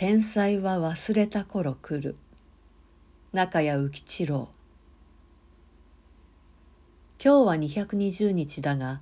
[0.00, 2.14] 天才は忘れた頃来る。
[3.32, 4.48] 中谷浮一郎。
[7.20, 9.00] 今日は220日だが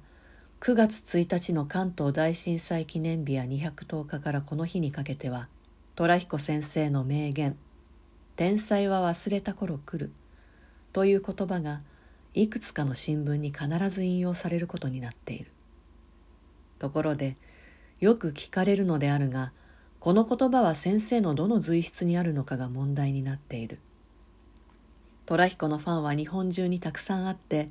[0.60, 5.50] 9月1日の関東大震災記念日や210日からこの日にかけては
[5.96, 7.58] 虎彦先生の名言
[8.36, 10.12] 「天才は忘れた頃来る」
[10.94, 11.82] という言葉が
[12.32, 15.50] いくつかの新聞に必ず引用されることになっている。
[16.78, 17.36] ところで
[18.00, 19.52] よく聞かれるのであるが
[20.00, 23.80] この言葉は先生のどの随筆にあるのかが問題になっている。
[25.24, 27.68] 虎彦のファンは日本中にたくさんあって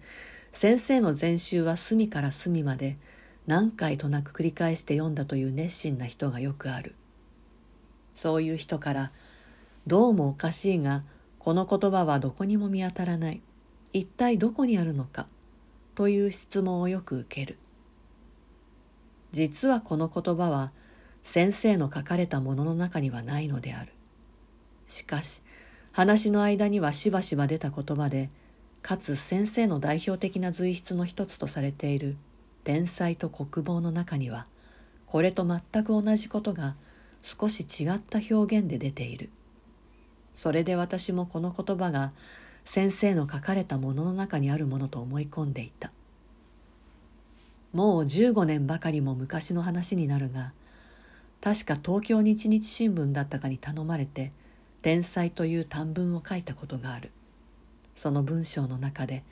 [0.51, 2.97] 先生の全集は隅から隅まで
[3.47, 6.95] 何回となく繰り返して読んだという熱心な人がよくある。
[8.13, 9.11] そういう人から
[9.87, 11.03] どうもおかしいが
[11.39, 13.41] この言葉はどこにも見当たらない。
[13.93, 15.27] 一体どこにあるのか
[15.93, 17.57] という質問をよく受ける。
[19.31, 20.71] 実はこの言葉は
[21.25, 23.91] 先生の書かれたものの中にはないのである。
[24.87, 25.41] しかし
[25.91, 28.29] 話の間にはしばしば出た言葉で
[28.83, 32.15] かつ先生の代表的な随筆の一つとされている
[32.63, 34.45] 「天才と国防」の中には
[35.07, 36.75] これと全く同じことが
[37.23, 39.31] 少し違った表現で出ている。
[40.35, 42.13] それで私もこの言葉が
[42.63, 45.91] 先生の書かれたものの中にあるものと思い込んでいた。
[47.73, 50.53] もう15年ばかりも昔の話になるが
[51.45, 54.31] 確か東京日日新聞だったかに頼まれて
[54.81, 57.11] 「天才」という短文を書いたことがある。
[57.95, 59.23] その文章の中で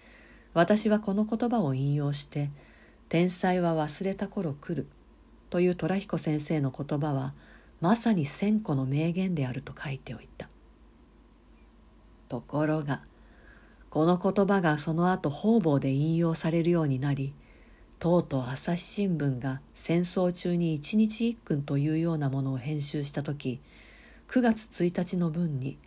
[0.53, 2.51] 私はこの言葉を引用して
[3.09, 4.87] 「天才は忘れた頃来る」
[5.49, 7.33] という虎彦先生の言葉は
[7.81, 10.47] まさに千個の名言であると書いておいた。
[12.29, 13.01] ところが
[13.89, 17.33] この言葉がその後方々で引用されるようになり
[18.03, 23.61] とうとう朝日新聞が戦争中に一日一訓というようなものを編集した時
[24.27, 25.77] 9月1日の文に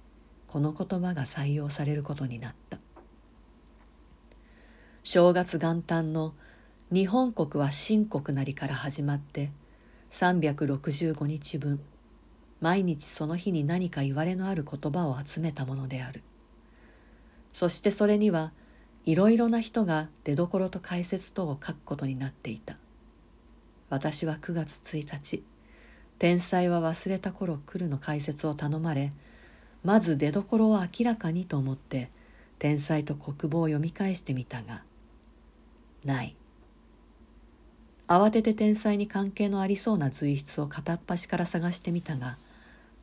[0.47, 2.79] この言葉が採用されることになった。
[5.03, 6.33] 正月元旦の
[6.91, 9.51] 「日本国は新国なり」から始まって
[10.11, 11.81] 365日分
[12.63, 16.23] 毎日その日に何か言われのある言葉を集めたものである。
[17.53, 18.55] そしてそれには
[19.07, 22.77] いろいろな人が出どころと解説等を書くことになっていた。
[23.89, 25.45] 私は9月1日
[26.19, 29.13] 「天才は忘れた頃来る」の解説を頼まれ
[29.85, 32.11] まず出どころを明らかにと思って
[32.59, 34.83] 天才と国語を読み返してみたが
[36.05, 36.35] ない。
[38.09, 42.39] 慌てて天才に関係のありそうな随筆を片っ端から探してみたが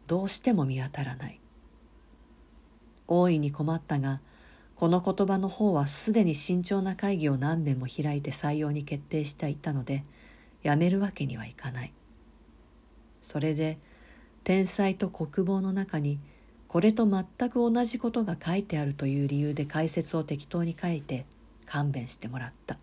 [0.08, 1.40] どうしても見当たらない。
[3.08, 4.20] 大いに困ったが
[4.76, 10.04] この言葉の方はすでに慎重な会議を何遍も開いて採用に決定していたので
[10.62, 11.94] やめるわけにはいかない。
[13.22, 13.78] それで
[14.44, 16.20] 天才と国防の中に
[16.68, 21.28] 「これと全く同じことが書いてあるという理由で解説を適当に書いて
[21.68, 22.80] 勘弁してもらった。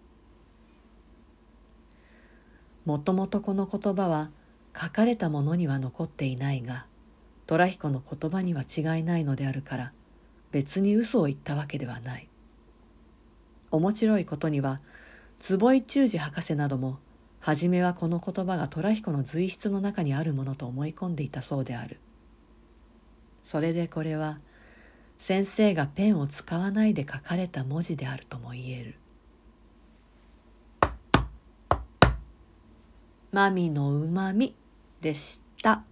[2.84, 4.30] もともとこの言葉は
[4.80, 6.86] 書かれたものには残っていないが
[7.46, 9.92] 虎彦の言葉には違いないのであるから
[10.50, 12.28] 別に嘘を言ったわけではない。
[13.70, 14.80] 面白いことには
[15.38, 16.98] 坪井忠治博士なども
[17.38, 21.98] 初めはこの言葉が虎彦の随筆の中にあるものと思い込んでいたそうである。
[23.42, 24.38] それでこれは
[25.16, 28.94] 先生がペンを使わないで書かれた文字であるとも言える
[33.32, 34.54] 「マミのうまみ」
[35.00, 35.84] でした。